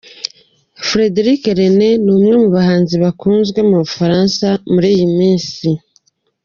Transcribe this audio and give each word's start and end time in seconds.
Frédéric 0.89 1.41
Lerner 1.57 1.93
ni 2.03 2.09
umwe 2.15 2.33
mu 2.41 2.49
bahanzi 2.55 2.95
bakunzwe 3.03 3.59
mu 3.69 3.75
bufaransa 3.83 4.47
muri 4.73 4.87
iyi 4.95 5.07
minsi,. 5.17 5.67